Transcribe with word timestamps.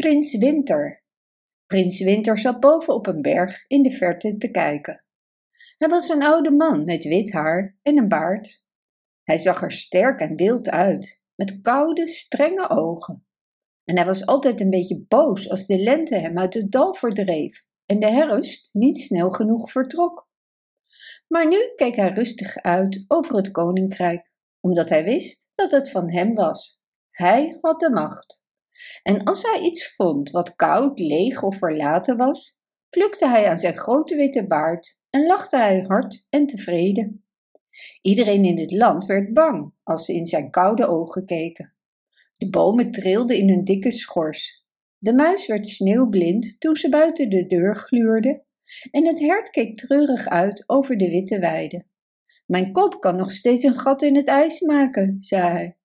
Prins 0.00 0.36
Winter. 0.36 1.02
Prins 1.66 2.00
Winter 2.00 2.38
zat 2.38 2.60
boven 2.60 2.94
op 2.94 3.06
een 3.06 3.22
berg 3.22 3.64
in 3.66 3.82
de 3.82 3.90
verte 3.90 4.36
te 4.36 4.50
kijken. 4.50 5.04
Hij 5.76 5.88
was 5.88 6.08
een 6.08 6.22
oude 6.22 6.50
man 6.50 6.84
met 6.84 7.04
wit 7.04 7.32
haar 7.32 7.78
en 7.82 7.98
een 7.98 8.08
baard. 8.08 8.64
Hij 9.22 9.38
zag 9.38 9.62
er 9.62 9.72
sterk 9.72 10.20
en 10.20 10.36
wild 10.36 10.70
uit, 10.70 11.22
met 11.34 11.60
koude, 11.60 12.06
strenge 12.06 12.68
ogen. 12.68 13.26
En 13.84 13.96
hij 13.96 14.06
was 14.06 14.26
altijd 14.26 14.60
een 14.60 14.70
beetje 14.70 15.04
boos 15.08 15.50
als 15.50 15.66
de 15.66 15.78
lente 15.78 16.16
hem 16.16 16.38
uit 16.38 16.54
het 16.54 16.72
dal 16.72 16.94
verdreef 16.94 17.66
en 17.86 18.00
de 18.00 18.10
herfst 18.10 18.74
niet 18.74 19.00
snel 19.00 19.30
genoeg 19.30 19.70
vertrok. 19.70 20.28
Maar 21.28 21.48
nu 21.48 21.72
keek 21.76 21.96
hij 21.96 22.12
rustig 22.12 22.56
uit 22.56 23.04
over 23.08 23.36
het 23.36 23.50
koninkrijk, 23.50 24.32
omdat 24.60 24.88
hij 24.88 25.04
wist 25.04 25.50
dat 25.54 25.70
het 25.70 25.90
van 25.90 26.10
hem 26.10 26.34
was. 26.34 26.80
Hij 27.10 27.58
had 27.60 27.80
de 27.80 27.90
macht. 27.90 28.48
En 29.02 29.24
als 29.24 29.42
hij 29.42 29.60
iets 29.60 29.94
vond 29.94 30.30
wat 30.30 30.56
koud, 30.56 30.98
leeg 30.98 31.42
of 31.42 31.56
verlaten 31.58 32.16
was, 32.16 32.60
plukte 32.90 33.28
hij 33.28 33.48
aan 33.48 33.58
zijn 33.58 33.76
grote 33.76 34.16
witte 34.16 34.46
baard 34.46 35.02
en 35.10 35.26
lachte 35.26 35.56
hij 35.56 35.84
hard 35.86 36.26
en 36.30 36.46
tevreden. 36.46 37.24
Iedereen 38.02 38.44
in 38.44 38.58
het 38.58 38.72
land 38.72 39.04
werd 39.04 39.32
bang 39.32 39.72
als 39.82 40.04
ze 40.04 40.14
in 40.14 40.26
zijn 40.26 40.50
koude 40.50 40.86
ogen 40.86 41.26
keken. 41.26 41.74
De 42.36 42.50
bomen 42.50 42.92
trilden 42.92 43.36
in 43.36 43.48
hun 43.48 43.64
dikke 43.64 43.90
schors. 43.90 44.64
De 44.98 45.14
muis 45.14 45.46
werd 45.46 45.66
sneeuwblind 45.66 46.56
toen 46.60 46.76
ze 46.76 46.88
buiten 46.88 47.30
de 47.30 47.46
deur 47.46 47.76
gluurde 47.76 48.44
en 48.90 49.06
het 49.06 49.20
hert 49.20 49.50
keek 49.50 49.76
treurig 49.76 50.28
uit 50.28 50.64
over 50.66 50.96
de 50.96 51.10
witte 51.10 51.38
weide. 51.38 51.84
Mijn 52.46 52.72
kop 52.72 53.00
kan 53.00 53.16
nog 53.16 53.30
steeds 53.30 53.62
een 53.62 53.78
gat 53.78 54.02
in 54.02 54.16
het 54.16 54.26
ijs 54.28 54.60
maken, 54.60 55.16
zei 55.18 55.50
hij. 55.50 55.79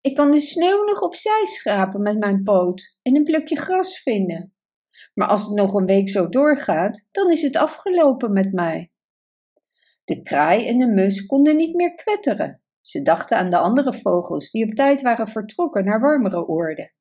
Ik 0.00 0.14
kan 0.14 0.30
de 0.30 0.40
sneeuw 0.40 0.84
nog 0.84 1.02
opzij 1.02 1.44
schrapen 1.44 2.02
met 2.02 2.18
mijn 2.18 2.42
poot 2.42 2.96
en 3.02 3.16
een 3.16 3.24
plukje 3.24 3.56
gras 3.56 4.02
vinden. 4.02 4.54
Maar 5.14 5.28
als 5.28 5.44
het 5.44 5.54
nog 5.54 5.74
een 5.74 5.86
week 5.86 6.08
zo 6.08 6.28
doorgaat, 6.28 7.08
dan 7.10 7.30
is 7.30 7.42
het 7.42 7.56
afgelopen 7.56 8.32
met 8.32 8.52
mij. 8.52 8.92
De 10.04 10.22
kraai 10.22 10.66
en 10.66 10.78
de 10.78 10.86
mus 10.86 11.26
konden 11.26 11.56
niet 11.56 11.74
meer 11.74 11.94
kwetteren. 11.94 12.62
Ze 12.80 13.02
dachten 13.02 13.36
aan 13.36 13.50
de 13.50 13.56
andere 13.56 13.94
vogels 13.94 14.50
die 14.50 14.64
op 14.64 14.74
tijd 14.74 15.02
waren 15.02 15.28
vertrokken 15.28 15.84
naar 15.84 16.00
warmere 16.00 16.46
oorden. 16.46 16.92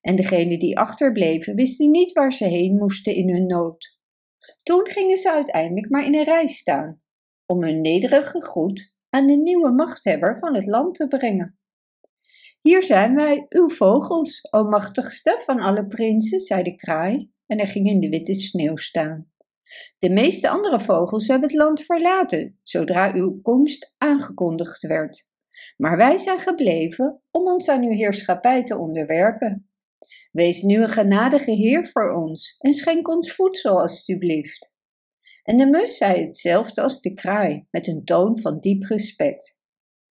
En 0.00 0.16
degenen 0.16 0.58
die 0.58 0.78
achterbleven 0.78 1.54
wisten 1.54 1.90
niet 1.90 2.12
waar 2.12 2.32
ze 2.32 2.44
heen 2.44 2.74
moesten 2.74 3.14
in 3.14 3.30
hun 3.30 3.46
nood. 3.46 3.98
Toen 4.62 4.88
gingen 4.88 5.16
ze 5.16 5.32
uiteindelijk 5.32 5.90
maar 5.90 6.04
in 6.04 6.14
een 6.14 6.24
rij 6.24 6.46
staan, 6.46 7.02
om 7.46 7.62
hun 7.62 7.80
nederige 7.80 8.42
groet 8.42 8.94
aan 9.08 9.26
de 9.26 9.36
nieuwe 9.36 9.72
machthebber 9.72 10.38
van 10.38 10.54
het 10.54 10.66
land 10.66 10.94
te 10.94 11.08
brengen. 11.08 11.58
Hier 12.68 12.82
zijn 12.82 13.14
wij, 13.14 13.46
uw 13.48 13.68
vogels, 13.68 14.48
o 14.50 14.64
machtigste 14.64 15.40
van 15.44 15.60
alle 15.60 15.86
prinsen, 15.86 16.40
zei 16.40 16.62
de 16.62 16.76
kraai, 16.76 17.30
en 17.46 17.58
hij 17.58 17.68
ging 17.68 17.88
in 17.88 18.00
de 18.00 18.08
witte 18.08 18.34
sneeuw 18.34 18.76
staan. 18.76 19.32
De 19.98 20.10
meeste 20.10 20.48
andere 20.48 20.80
vogels 20.80 21.28
hebben 21.28 21.48
het 21.48 21.58
land 21.58 21.82
verlaten, 21.82 22.58
zodra 22.62 23.14
uw 23.14 23.40
komst 23.42 23.94
aangekondigd 23.98 24.82
werd. 24.82 25.28
Maar 25.76 25.96
wij 25.96 26.16
zijn 26.16 26.40
gebleven 26.40 27.22
om 27.30 27.46
ons 27.46 27.68
aan 27.68 27.82
uw 27.82 27.92
heerschappij 27.92 28.64
te 28.64 28.78
onderwerpen. 28.78 29.70
Wees 30.32 30.62
nu 30.62 30.82
een 30.82 30.88
genadige 30.88 31.50
heer 31.50 31.86
voor 31.86 32.12
ons 32.12 32.56
en 32.58 32.74
schenk 32.74 33.08
ons 33.08 33.34
voedsel, 33.34 33.80
alstublieft. 33.80 34.72
En 35.42 35.56
de 35.56 35.66
mus 35.66 35.96
zei 35.96 36.22
hetzelfde 36.22 36.82
als 36.82 37.00
de 37.00 37.14
kraai, 37.14 37.66
met 37.70 37.86
een 37.86 38.04
toon 38.04 38.38
van 38.38 38.60
diep 38.60 38.82
respect. 38.82 39.60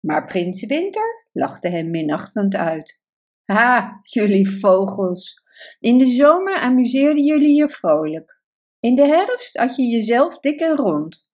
Maar 0.01 0.25
prins 0.25 0.67
Winter 0.67 1.20
lachte 1.33 1.69
hem 1.69 1.91
minachtend 1.91 2.55
uit. 2.55 3.03
Ha, 3.45 3.99
jullie 4.03 4.51
vogels! 4.51 5.43
In 5.79 5.99
de 5.99 6.07
zomer 6.07 6.55
amuseerden 6.55 7.25
jullie 7.25 7.57
je 7.57 7.69
vrolijk. 7.69 8.41
In 8.81 8.95
de 8.95 9.07
herfst 9.07 9.57
had 9.57 9.77
je 9.77 9.83
jezelf 9.83 10.39
dik 10.39 10.61
en 10.61 10.77
rond. 10.77 11.29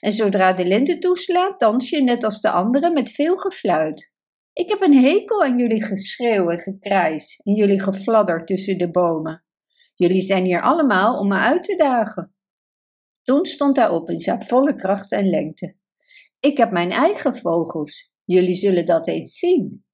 En 0.00 0.12
zodra 0.12 0.52
de 0.52 0.64
lente 0.64 0.98
toeslaat, 0.98 1.60
dans 1.60 1.90
je 1.90 2.02
net 2.02 2.24
als 2.24 2.40
de 2.40 2.50
anderen 2.50 2.92
met 2.92 3.10
veel 3.10 3.36
gefluit. 3.36 4.14
Ik 4.52 4.68
heb 4.68 4.82
een 4.82 5.04
hekel 5.04 5.42
aan 5.42 5.58
jullie 5.58 5.84
geschreeuw 5.84 6.48
en 6.48 6.58
gekrijs 6.58 7.40
en 7.44 7.54
jullie 7.54 7.80
gefladder 7.80 8.44
tussen 8.44 8.78
de 8.78 8.90
bomen. 8.90 9.44
Jullie 9.94 10.22
zijn 10.22 10.44
hier 10.44 10.62
allemaal 10.62 11.18
om 11.18 11.28
me 11.28 11.36
uit 11.36 11.62
te 11.62 11.76
dagen. 11.76 12.34
Toen 13.22 13.44
stond 13.44 13.76
hij 13.76 13.88
op 13.88 14.10
in 14.10 14.18
zijn 14.18 14.42
volle 14.42 14.74
kracht 14.74 15.12
en 15.12 15.28
lengte. 15.28 15.76
Ik 16.40 16.56
heb 16.56 16.70
mijn 16.70 16.90
eigen 16.90 17.36
vogels 17.36 18.11
Jullie 18.32 18.54
zullen 18.54 18.86
dat 18.86 19.06
eens 19.06 19.38
zien. 19.38 19.84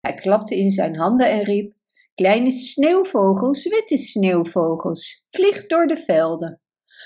Hij 0.00 0.14
klapte 0.14 0.56
in 0.56 0.70
zijn 0.70 0.96
handen 0.96 1.30
en 1.30 1.42
riep: 1.42 1.74
Kleine 2.14 2.50
sneeuwvogels, 2.50 3.68
witte 3.68 3.96
sneeuwvogels, 3.96 5.24
vlieg 5.28 5.66
door 5.66 5.86
de 5.86 5.96
velden. 5.96 6.60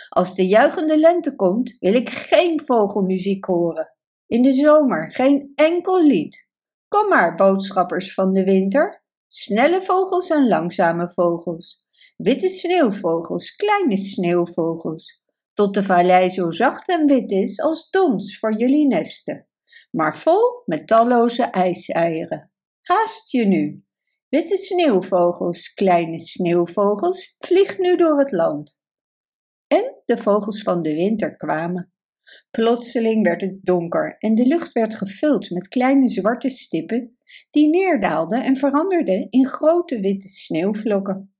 Als 0.09 0.35
de 0.35 0.47
juichende 0.47 0.99
lente 0.99 1.35
komt, 1.35 1.77
wil 1.79 1.95
ik 1.95 2.11
geen 2.11 2.61
vogelmuziek 2.61 3.45
horen. 3.45 3.95
In 4.27 4.43
de 4.43 4.53
zomer 4.53 5.13
geen 5.13 5.53
enkel 5.55 6.05
lied. 6.05 6.51
Kom 6.89 7.09
maar, 7.09 7.35
boodschappers 7.35 8.15
van 8.15 8.33
de 8.33 8.45
winter. 8.45 9.05
Snelle 9.27 9.83
vogels 9.83 10.31
en 10.31 10.49
langzame 10.49 11.11
vogels. 11.11 11.87
Witte 12.17 12.49
sneeuwvogels, 12.49 13.55
kleine 13.57 13.97
sneeuwvogels. 13.97 15.23
Tot 15.55 15.75
de 15.75 15.83
vallei 15.83 16.31
zo 16.31 16.51
zacht 16.51 16.89
en 16.89 17.07
wit 17.07 17.31
is 17.31 17.61
als 17.61 17.91
dons 17.91 18.39
voor 18.39 18.57
jullie 18.57 18.87
nesten 18.87 19.47
maar 19.93 20.17
vol 20.17 20.63
met 20.65 20.87
talloze 20.87 21.43
ijseieren. 21.43 22.51
Haast 22.83 23.31
je 23.31 23.45
nu! 23.45 23.85
Witte 24.29 24.57
sneeuwvogels, 24.57 25.75
kleine 25.75 26.21
sneeuwvogels, 26.21 27.35
vlieg 27.39 27.79
nu 27.79 27.97
door 27.97 28.19
het 28.19 28.33
land. 28.33 28.85
En 29.67 30.03
de 30.05 30.17
vogels 30.17 30.63
van 30.63 30.83
de 30.83 30.95
winter 30.95 31.37
kwamen. 31.37 31.93
Plotseling 32.51 33.25
werd 33.25 33.41
het 33.41 33.59
donker 33.63 34.17
en 34.19 34.35
de 34.35 34.47
lucht 34.47 34.73
werd 34.73 34.95
gevuld 34.95 35.51
met 35.51 35.69
kleine 35.69 36.09
zwarte 36.09 36.49
stippen 36.49 37.19
die 37.51 37.69
neerdaalden 37.69 38.45
en 38.45 38.57
veranderden 38.57 39.31
in 39.31 39.47
grote 39.47 40.01
witte 40.01 40.29
sneeuwvlokken. 40.29 41.35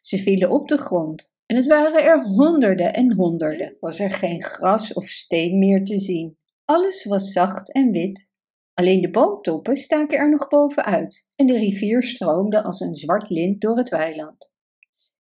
Ze 0.00 0.18
vielen 0.18 0.50
op 0.50 0.68
de 0.68 0.78
grond 0.78 1.34
en 1.46 1.56
het 1.56 1.66
waren 1.66 2.04
er 2.04 2.22
honderden 2.22 2.92
en 2.92 3.14
honderden. 3.14 3.76
Was 3.80 4.00
er 4.00 4.10
geen 4.10 4.42
gras 4.42 4.92
of 4.92 5.06
steen 5.06 5.58
meer 5.58 5.84
te 5.84 5.98
zien. 5.98 6.38
Alles 6.64 7.04
was 7.04 7.32
zacht 7.32 7.72
en 7.72 7.90
wit. 7.90 8.28
Alleen 8.74 9.00
de 9.00 9.10
boomtoppen 9.10 9.76
staken 9.76 10.18
er 10.18 10.30
nog 10.30 10.48
bovenuit 10.48 11.28
en 11.36 11.46
de 11.46 11.58
rivier 11.58 12.02
stroomde 12.02 12.62
als 12.62 12.80
een 12.80 12.94
zwart 12.94 13.30
lint 13.30 13.60
door 13.60 13.76
het 13.76 13.88
weiland. 13.88 14.52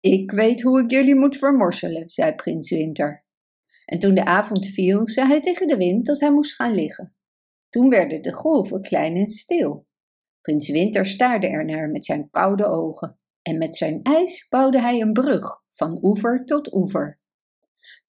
Ik 0.00 0.30
weet 0.30 0.62
hoe 0.62 0.80
ik 0.80 0.90
jullie 0.90 1.14
moet 1.14 1.36
vermorselen, 1.36 2.08
zei 2.08 2.34
prins 2.34 2.70
Winter. 2.70 3.24
En 3.84 3.98
toen 3.98 4.14
de 4.14 4.24
avond 4.24 4.66
viel, 4.66 5.08
zei 5.08 5.28
hij 5.28 5.40
tegen 5.40 5.66
de 5.66 5.76
wind 5.76 6.06
dat 6.06 6.20
hij 6.20 6.32
moest 6.32 6.54
gaan 6.54 6.74
liggen. 6.74 7.14
Toen 7.68 7.88
werden 7.88 8.22
de 8.22 8.32
golven 8.32 8.82
klein 8.82 9.16
en 9.16 9.28
stil. 9.28 9.86
Prins 10.40 10.68
Winter 10.68 11.06
staarde 11.06 11.46
er 11.46 11.64
naar 11.64 11.90
met 11.90 12.04
zijn 12.04 12.28
koude 12.28 12.66
ogen 12.66 13.18
en 13.42 13.58
met 13.58 13.76
zijn 13.76 14.02
ijs 14.02 14.48
bouwde 14.48 14.80
hij 14.80 15.00
een 15.00 15.12
brug 15.12 15.62
van 15.70 15.98
oever 16.02 16.44
tot 16.44 16.74
oever. 16.74 17.18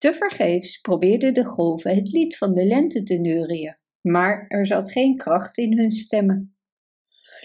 Tevergeefs 0.01 0.81
probeerden 0.81 1.35
de 1.35 1.45
golven 1.45 1.95
het 1.95 2.13
lied 2.13 2.37
van 2.37 2.55
de 2.55 2.65
lente 2.65 3.03
te 3.03 3.15
neurien, 3.15 3.79
maar 4.01 4.45
er 4.49 4.67
zat 4.67 4.93
geen 4.93 5.17
kracht 5.17 5.59
in 5.59 5.79
hun 5.79 5.91
stemmen. 5.91 6.57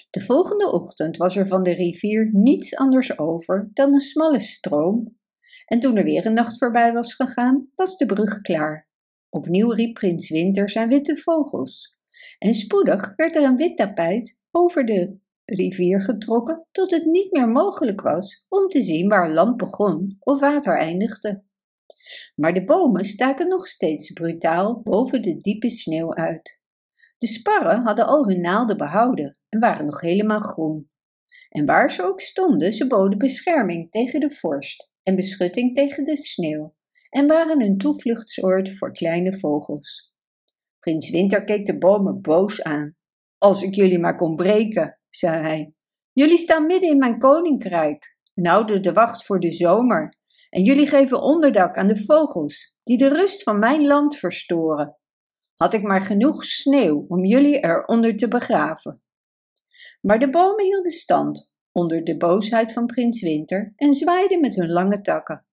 De 0.10 0.22
volgende 0.22 0.72
ochtend 0.72 1.18
was 1.18 1.36
er 1.36 1.48
van 1.48 1.64
de 1.64 1.74
rivier 1.74 2.30
niets 2.34 2.76
anders 2.76 3.18
over 3.18 3.70
dan 3.74 3.94
een 3.94 4.00
smalle 4.00 4.40
stroom, 4.40 5.18
en 5.66 5.80
toen 5.80 5.98
er 5.98 6.04
weer 6.04 6.26
een 6.26 6.34
nacht 6.34 6.58
voorbij 6.58 6.94
was 6.94 7.14
gegaan, 7.14 7.70
was 7.76 7.98
de 7.98 8.06
brug 8.06 8.42
klaar. 8.42 8.90
Opnieuw 9.30 9.72
riep 9.72 9.94
prins 9.94 10.30
Winter 10.30 10.70
zijn 10.70 10.90
witte 10.90 11.18
vogels, 11.18 11.98
en 12.38 12.54
spoedig 12.54 13.14
werd 13.16 13.36
er 13.36 13.44
een 13.44 13.58
wit 13.58 13.78
tapijt 13.78 14.42
over 14.52 14.86
de 14.86 15.18
rivier 15.46 16.02
getrokken 16.02 16.66
tot 16.72 16.92
het 16.92 17.06
niet 17.06 17.32
meer 17.32 17.50
mogelijk 17.50 18.02
was 18.02 18.46
om 18.50 18.68
te 18.68 18.82
zien 18.82 19.10
waar 19.10 19.32
land 19.32 19.58
begon 19.58 20.18
of 20.20 20.40
water 20.40 20.78
eindigde. 20.78 21.44
Maar 22.36 22.54
de 22.54 22.66
bomen 22.66 23.06
staken 23.06 23.48
nog 23.48 23.68
steeds 23.68 24.12
brutaal 24.12 24.82
boven 24.82 25.22
de 25.22 25.42
diepe 25.42 25.70
sneeuw 25.70 26.14
uit. 26.14 26.62
De 27.18 27.28
sparren 27.28 27.82
hadden 27.82 28.06
al 28.08 28.28
hun 28.28 28.42
naalden 28.42 28.78
behouden 28.78 29.40
en 29.50 29.60
waren 29.60 29.86
nog 29.86 30.02
helemaal 30.02 30.40
groen. 30.40 30.90
En 31.50 31.66
waar 31.66 31.92
ze 31.92 32.04
ook 32.04 32.22
stonden, 32.22 32.74
ze 32.74 32.88
boden 32.88 33.18
bescherming 33.18 33.92
tegen 33.92 34.20
de 34.20 34.32
vorst 34.32 34.92
en 35.04 35.16
beschutting 35.16 35.76
tegen 35.76 36.04
de 36.04 36.18
sneeuw 36.18 36.76
en 37.10 37.28
waren 37.28 37.62
een 37.62 37.78
toevluchtsoord 37.78 38.78
voor 38.78 38.92
kleine 38.92 39.38
vogels. 39.38 40.14
Prins 40.80 41.10
Winter 41.10 41.44
keek 41.44 41.66
de 41.66 41.78
bomen 41.78 42.22
boos 42.22 42.64
aan. 42.64 42.96
Als 43.38 43.62
ik 43.62 43.76
jullie 43.76 44.00
maar 44.00 44.16
kon 44.16 44.36
breken, 44.36 45.00
zei 45.10 45.42
hij. 45.42 45.74
Jullie 46.14 46.38
staan 46.38 46.66
midden 46.66 46.90
in 46.90 46.98
mijn 46.98 47.20
koninkrijk 47.20 48.18
en 48.34 48.46
houden 48.46 48.82
de 48.82 48.94
wacht 48.94 49.26
voor 49.26 49.40
de 49.40 49.52
zomer 49.52 50.18
en 50.50 50.64
jullie 50.64 50.88
geven 50.88 51.22
onderdak 51.22 51.78
aan 51.78 51.88
de 51.88 52.06
vogels, 52.06 52.76
die 52.84 52.98
de 52.98 53.08
rust 53.08 53.44
van 53.44 53.60
mijn 53.60 53.88
land 53.88 54.16
verstoren. 54.18 54.98
Had 55.56 55.74
ik 55.74 55.82
maar 55.82 56.02
genoeg 56.02 56.44
sneeuw 56.44 57.06
om 57.08 57.26
jullie 57.26 57.60
eronder 57.64 58.18
te 58.18 58.28
begraven. 58.28 59.02
Maar 60.02 60.20
de 60.20 60.30
bomen 60.30 60.66
hielden 60.66 60.92
stand, 60.92 61.54
onder 61.72 62.04
de 62.04 62.18
boosheid 62.18 62.74
van 62.74 62.86
prins 62.86 63.22
Winter 63.22 63.74
en 63.76 63.94
zwaaiden 63.94 64.40
met 64.40 64.56
hun 64.56 64.70
lange 64.70 65.02
takken. 65.02 65.46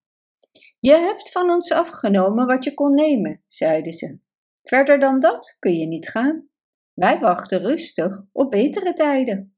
Je 0.81 0.93
hebt 0.93 1.31
van 1.31 1.51
ons 1.51 1.73
afgenomen 1.73 2.47
wat 2.47 2.65
je 2.65 2.75
kon 2.75 2.95
nemen, 2.95 3.43
zeiden 3.47 3.93
ze. 3.93 4.19
Verder 4.63 4.99
dan 4.99 5.21
dat 5.21 5.57
kun 5.59 5.75
je 5.75 5.87
niet 5.87 6.09
gaan. 6.09 6.49
Wij 6.95 7.19
wachten 7.19 7.61
rustig 7.61 8.25
op 8.33 8.51
betere 8.51 8.93
tijden. 8.93 9.57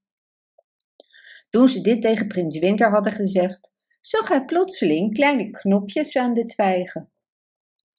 Toen 1.50 1.68
ze 1.68 1.80
dit 1.80 2.02
tegen 2.02 2.28
prins 2.28 2.58
Winter 2.58 2.90
hadden 2.90 3.12
gezegd, 3.12 3.73
zag 4.06 4.28
hij 4.28 4.44
plotseling 4.44 5.14
kleine 5.14 5.50
knopjes 5.50 6.16
aan 6.16 6.34
de 6.34 6.44
twijgen. 6.44 7.08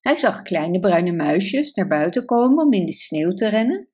Hij 0.00 0.14
zag 0.14 0.42
kleine 0.42 0.80
bruine 0.80 1.12
muisjes 1.12 1.74
naar 1.74 1.86
buiten 1.86 2.24
komen 2.24 2.64
om 2.64 2.72
in 2.72 2.86
de 2.86 2.92
sneeuw 2.92 3.32
te 3.32 3.48
rennen, 3.48 3.88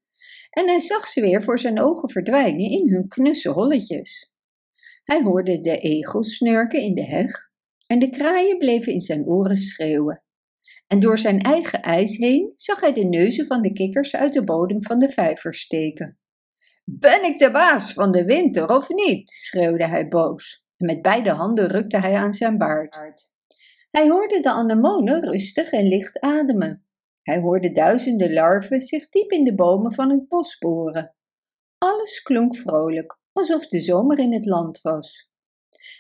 en 0.51 0.69
hij 0.69 0.81
zag 0.81 1.07
ze 1.07 1.21
weer 1.21 1.43
voor 1.43 1.59
zijn 1.59 1.81
ogen 1.81 2.11
verdwijnen 2.11 2.71
in 2.71 2.89
hun 2.89 3.09
knusse 3.09 3.51
holletjes. 3.51 4.33
Hij 5.05 5.23
hoorde 5.23 5.61
de 5.61 5.79
egels 5.79 6.37
snurken 6.37 6.81
in 6.81 6.95
de 6.95 7.05
heg 7.05 7.51
en 7.87 7.99
de 7.99 8.11
kraaien 8.11 8.59
bleven 8.59 8.93
in 8.93 9.01
zijn 9.01 9.27
oren 9.27 9.57
schreeuwen. 9.57 10.23
En 10.87 11.01
door 11.01 11.19
zijn 11.19 11.41
eigen 11.41 11.83
ijs 11.83 12.17
heen 12.17 12.53
zag 12.55 12.81
hij 12.81 12.93
de 12.93 13.05
neuzen 13.05 13.47
van 13.47 13.63
de 13.63 13.73
kikkers 13.73 14.17
uit 14.17 14.33
de 14.33 14.45
bodem 14.45 14.83
van 14.83 14.99
de 14.99 15.11
vijver 15.11 15.55
steken. 15.55 16.19
Ben 16.85 17.25
ik 17.25 17.39
de 17.39 17.51
baas 17.51 17.93
van 17.93 18.13
de 18.13 18.25
winter 18.25 18.69
of 18.69 18.89
niet? 18.89 19.31
schreeuwde 19.31 19.87
hij 19.87 20.09
boos. 20.09 20.63
Met 20.83 21.03
beide 21.03 21.31
handen 21.31 21.67
rukte 21.67 21.99
hij 21.99 22.15
aan 22.15 22.33
zijn 22.33 22.59
baard. 22.59 23.33
Hij 23.91 24.09
hoorde 24.09 24.41
de 24.41 24.51
anemonen 24.51 25.25
rustig 25.25 25.71
en 25.71 25.89
licht 25.89 26.21
ademen. 26.21 26.87
Hij 27.23 27.41
hoorde 27.41 27.73
duizenden 27.73 28.33
larven 28.33 28.81
zich 28.81 29.09
diep 29.09 29.31
in 29.31 29.45
de 29.45 29.55
bomen 29.55 29.93
van 29.93 30.11
het 30.11 30.29
bos 30.29 30.59
boren. 30.59 31.15
Alles 31.79 32.23
klonk 32.23 32.57
vrolijk, 32.57 33.19
alsof 33.33 33.67
de 33.67 33.81
zomer 33.81 34.19
in 34.19 34.33
het 34.33 34.45
land 34.45 34.81
was. 34.81 35.31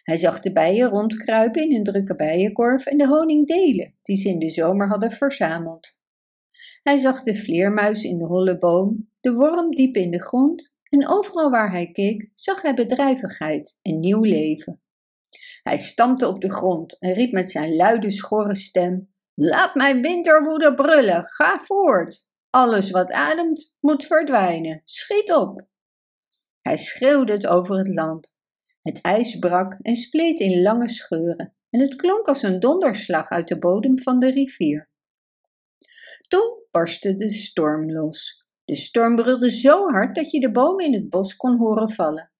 Hij 0.02 0.16
zag 0.16 0.40
de 0.40 0.52
bijen 0.52 0.88
rondkruipen 0.88 1.62
in 1.62 1.74
hun 1.74 1.84
drukke 1.84 2.16
bijenkorf 2.16 2.86
en 2.86 2.98
de 2.98 3.06
honing 3.06 3.46
delen 3.46 3.94
die 4.02 4.16
ze 4.16 4.28
in 4.28 4.38
de 4.38 4.50
zomer 4.50 4.88
hadden 4.88 5.10
verzameld. 5.10 5.98
Hij 6.82 6.96
zag 6.96 7.22
de 7.22 7.34
vleermuis 7.34 8.04
in 8.04 8.18
de 8.18 8.26
holle 8.26 8.58
boom, 8.58 9.10
de 9.20 9.32
worm 9.32 9.70
diep 9.70 9.94
in 9.94 10.10
de 10.10 10.22
grond 10.22 10.76
en 10.92 11.08
overal 11.08 11.50
waar 11.50 11.70
hij 11.70 11.90
keek 11.90 12.30
zag 12.34 12.62
hij 12.62 12.74
bedrijvigheid 12.74 13.78
en 13.82 14.00
nieuw 14.00 14.22
leven. 14.22 14.82
Hij 15.62 15.78
stampte 15.78 16.28
op 16.28 16.40
de 16.40 16.50
grond 16.50 16.98
en 16.98 17.12
riep 17.14 17.32
met 17.32 17.50
zijn 17.50 17.76
luide 17.76 18.10
schorre 18.10 18.56
stem: 18.56 19.14
Laat 19.34 19.74
mijn 19.74 20.00
winterwoede 20.00 20.74
brullen, 20.74 21.24
ga 21.24 21.58
voort! 21.58 22.30
Alles 22.50 22.90
wat 22.90 23.12
ademt 23.12 23.76
moet 23.80 24.06
verdwijnen, 24.06 24.80
schiet 24.84 25.32
op! 25.32 25.66
Hij 26.60 26.76
schreeuwde 26.76 27.32
het 27.32 27.46
over 27.46 27.78
het 27.78 27.94
land. 27.94 28.36
Het 28.82 29.00
ijs 29.00 29.38
brak 29.38 29.76
en 29.82 29.96
spleet 29.96 30.40
in 30.40 30.62
lange 30.62 30.88
scheuren 30.88 31.54
en 31.70 31.80
het 31.80 31.96
klonk 31.96 32.26
als 32.26 32.42
een 32.42 32.60
donderslag 32.60 33.28
uit 33.28 33.48
de 33.48 33.58
bodem 33.58 33.98
van 33.98 34.20
de 34.20 34.30
rivier. 34.30 34.90
Toen 36.28 36.64
barstte 36.70 37.14
de 37.14 37.30
storm 37.30 37.92
los. 37.92 38.41
De 38.72 38.78
storm 38.78 39.16
brulde 39.16 39.50
zo 39.50 39.90
hard 39.90 40.14
dat 40.14 40.30
je 40.30 40.40
de 40.40 40.50
bomen 40.50 40.84
in 40.84 40.92
het 40.94 41.10
bos 41.10 41.36
kon 41.36 41.58
horen 41.58 41.90
vallen. 41.90 42.32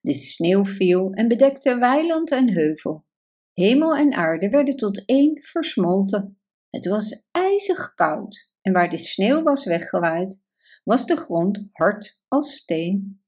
De 0.00 0.12
sneeuw 0.12 0.64
viel 0.64 1.10
en 1.12 1.28
bedekte 1.28 1.78
weiland 1.78 2.30
en 2.30 2.48
heuvel. 2.48 3.04
Hemel 3.52 3.96
en 3.96 4.12
aarde 4.12 4.48
werden 4.48 4.76
tot 4.76 5.02
één 5.06 5.42
versmolten. 5.42 6.40
Het 6.70 6.86
was 6.86 7.28
ijzig 7.30 7.94
koud 7.94 8.52
en 8.62 8.72
waar 8.72 8.88
de 8.88 8.98
sneeuw 8.98 9.42
was 9.42 9.64
weggewaaid, 9.64 10.42
was 10.84 11.06
de 11.06 11.16
grond 11.16 11.68
hard 11.72 12.20
als 12.28 12.52
steen. 12.52 13.22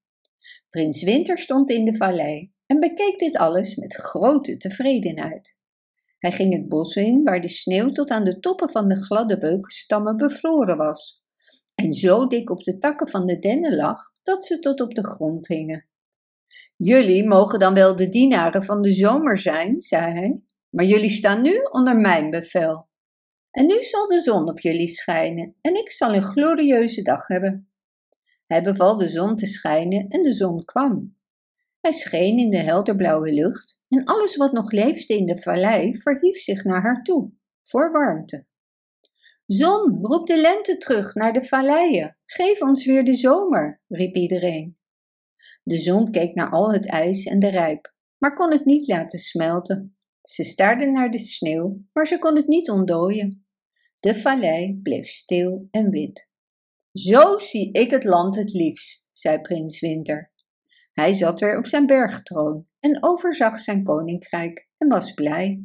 Prins 0.68 1.02
Winter 1.02 1.38
stond 1.38 1.70
in 1.70 1.84
de 1.84 1.96
vallei 1.96 2.52
en 2.66 2.80
bekeek 2.80 3.18
dit 3.18 3.36
alles 3.36 3.76
met 3.76 3.94
grote 3.94 4.56
tevredenheid. 4.56 5.58
Hij 6.18 6.32
ging 6.32 6.52
het 6.52 6.68
bos 6.68 6.96
in 6.96 7.24
waar 7.24 7.40
de 7.40 7.48
sneeuw 7.48 7.92
tot 7.92 8.10
aan 8.10 8.24
de 8.24 8.38
toppen 8.38 8.70
van 8.70 8.88
de 8.88 8.96
gladde 8.96 9.38
beukenstammen 9.38 10.16
bevroren 10.16 10.76
was 10.76 11.19
en 11.80 11.92
zo 11.92 12.26
dik 12.26 12.50
op 12.50 12.64
de 12.64 12.78
takken 12.78 13.08
van 13.08 13.26
de 13.26 13.38
dennen 13.38 13.76
lag 13.76 13.98
dat 14.22 14.46
ze 14.46 14.58
tot 14.58 14.80
op 14.80 14.94
de 14.94 15.04
grond 15.04 15.48
hingen. 15.48 15.88
Jullie 16.76 17.28
mogen 17.28 17.58
dan 17.58 17.74
wel 17.74 17.96
de 17.96 18.08
dienaren 18.08 18.64
van 18.64 18.82
de 18.82 18.92
zomer 18.92 19.38
zijn, 19.38 19.80
zei 19.80 20.12
hij, 20.12 20.42
maar 20.70 20.84
jullie 20.84 21.10
staan 21.10 21.42
nu 21.42 21.56
onder 21.70 21.96
mijn 21.96 22.30
bevel. 22.30 22.88
En 23.50 23.66
nu 23.66 23.82
zal 23.82 24.06
de 24.06 24.20
zon 24.20 24.48
op 24.48 24.60
jullie 24.60 24.88
schijnen 24.88 25.56
en 25.60 25.74
ik 25.74 25.90
zal 25.90 26.14
een 26.14 26.22
glorieuze 26.22 27.02
dag 27.02 27.26
hebben. 27.26 27.72
Hij 28.46 28.62
beval 28.62 28.96
de 28.96 29.08
zon 29.08 29.36
te 29.36 29.46
schijnen 29.46 30.08
en 30.08 30.22
de 30.22 30.32
zon 30.32 30.64
kwam. 30.64 31.16
Hij 31.80 31.92
scheen 31.92 32.38
in 32.38 32.50
de 32.50 32.58
helderblauwe 32.58 33.32
lucht 33.32 33.80
en 33.88 34.04
alles 34.04 34.36
wat 34.36 34.52
nog 34.52 34.70
leefde 34.70 35.16
in 35.16 35.26
de 35.26 35.40
vallei 35.42 36.00
verhief 36.00 36.36
zich 36.36 36.64
naar 36.64 36.82
haar 36.82 37.02
toe, 37.02 37.32
voor 37.62 37.92
warmte. 37.92 38.46
Zon, 39.52 39.98
roep 40.02 40.26
de 40.26 40.40
lente 40.40 40.78
terug 40.78 41.14
naar 41.14 41.32
de 41.32 41.44
valleien. 41.44 42.16
Geef 42.24 42.60
ons 42.60 42.86
weer 42.86 43.04
de 43.04 43.14
zomer, 43.14 43.82
riep 43.88 44.14
iedereen. 44.14 44.78
De 45.62 45.78
zon 45.78 46.10
keek 46.10 46.34
naar 46.34 46.50
al 46.50 46.72
het 46.72 46.86
ijs 46.86 47.24
en 47.24 47.38
de 47.38 47.48
rijp, 47.48 47.94
maar 48.18 48.34
kon 48.34 48.52
het 48.52 48.64
niet 48.64 48.86
laten 48.86 49.18
smelten. 49.18 49.96
Ze 50.22 50.44
staarde 50.44 50.90
naar 50.90 51.10
de 51.10 51.18
sneeuw, 51.18 51.84
maar 51.92 52.06
ze 52.06 52.18
kon 52.18 52.36
het 52.36 52.46
niet 52.46 52.70
ontdooien. 52.70 53.46
De 53.94 54.14
vallei 54.14 54.80
bleef 54.82 55.08
stil 55.08 55.68
en 55.70 55.90
wit. 55.90 56.30
Zo 56.92 57.38
zie 57.38 57.72
ik 57.72 57.90
het 57.90 58.04
land 58.04 58.36
het 58.36 58.52
liefst, 58.52 59.08
zei 59.12 59.40
prins 59.40 59.80
Winter. 59.80 60.32
Hij 60.92 61.12
zat 61.12 61.40
weer 61.40 61.58
op 61.58 61.66
zijn 61.66 61.86
bergtroon 61.86 62.66
en 62.80 63.02
overzag 63.02 63.58
zijn 63.58 63.84
koninkrijk 63.84 64.68
en 64.76 64.88
was 64.88 65.14
blij. 65.14 65.64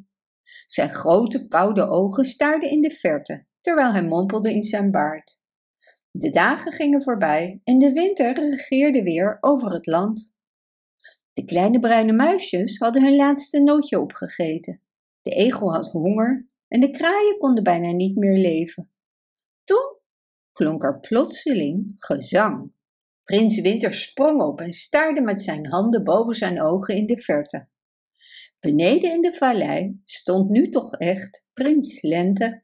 Zijn 0.66 0.90
grote 0.90 1.48
koude 1.48 1.88
ogen 1.88 2.26
staarden 2.26 2.70
in 2.70 2.82
de 2.82 2.92
verte, 2.92 3.46
terwijl 3.66 3.92
hij 3.92 4.04
mompelde 4.04 4.54
in 4.54 4.64
zijn 4.64 4.92
baard. 4.92 5.42
De 6.12 6.30
dagen 6.30 6.72
gingen 6.72 7.04
voorbij 7.04 7.62
en 7.64 7.80
de 7.80 7.92
winter 7.92 8.34
regeerde 8.34 9.04
weer 9.04 9.38
over 9.40 9.74
het 9.74 9.86
land. 9.86 10.34
De 11.34 11.46
kleine 11.46 11.80
bruine 11.80 12.14
muisjes 12.14 12.78
hadden 12.78 13.04
hun 13.04 13.16
laatste 13.16 13.60
nootje 13.60 14.00
opgegeten. 14.00 14.82
De 15.22 15.32
egel 15.32 15.74
had 15.74 15.92
honger 15.92 16.48
en 16.68 16.80
de 16.80 16.92
kraaien 16.92 17.38
konden 17.38 17.64
bijna 17.64 17.92
niet 17.92 18.16
meer 18.16 18.38
leven. 18.38 18.90
Toen 19.64 19.98
klonk 20.52 20.84
er 20.84 21.00
plotseling 21.00 21.94
gezang. 21.96 22.72
Prins 23.24 23.62
Winter 23.62 23.94
sprong 23.94 24.42
op 24.42 24.62
en 24.62 24.74
staarde 24.74 25.22
met 25.22 25.42
zijn 25.42 25.68
handen 25.68 26.04
boven 26.04 26.36
zijn 26.36 26.62
ogen 26.62 26.96
in 26.96 27.06
de 27.06 27.18
verte. 27.18 27.68
Beneden 28.60 29.12
in 29.12 29.22
de 29.22 29.34
vallei 29.34 30.02
stond 30.04 30.50
nu 30.50 30.70
toch 30.70 30.96
echt 30.96 31.46
Prins 31.54 32.02
Lente. 32.02 32.64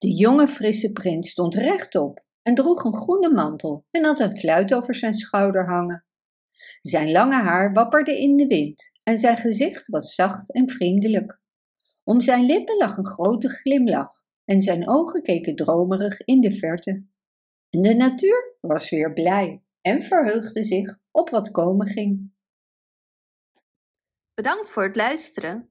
De 0.00 0.14
jonge 0.14 0.48
frisse 0.48 0.92
prins 0.92 1.30
stond 1.30 1.54
rechtop 1.54 2.24
en 2.42 2.54
droeg 2.54 2.84
een 2.84 2.94
groene 2.94 3.32
mantel 3.32 3.86
en 3.90 4.04
had 4.04 4.20
een 4.20 4.36
fluit 4.36 4.74
over 4.74 4.94
zijn 4.94 5.14
schouder 5.14 5.68
hangen. 5.68 6.04
Zijn 6.80 7.10
lange 7.10 7.34
haar 7.42 7.72
wapperde 7.72 8.18
in 8.18 8.36
de 8.36 8.46
wind 8.46 8.90
en 9.02 9.18
zijn 9.18 9.36
gezicht 9.36 9.88
was 9.88 10.14
zacht 10.14 10.52
en 10.52 10.70
vriendelijk. 10.70 11.40
Om 12.04 12.20
zijn 12.20 12.46
lippen 12.46 12.76
lag 12.76 12.96
een 12.96 13.06
grote 13.06 13.48
glimlach 13.48 14.24
en 14.44 14.62
zijn 14.62 14.88
ogen 14.88 15.22
keken 15.22 15.56
dromerig 15.56 16.20
in 16.20 16.40
de 16.40 16.52
verte. 16.52 17.04
De 17.68 17.94
natuur 17.94 18.56
was 18.60 18.90
weer 18.90 19.12
blij 19.12 19.62
en 19.80 20.02
verheugde 20.02 20.64
zich 20.64 20.98
op 21.10 21.30
wat 21.30 21.50
komen 21.50 21.86
ging. 21.86 22.32
Bedankt 24.34 24.70
voor 24.70 24.82
het 24.82 24.96
luisteren. 24.96 25.70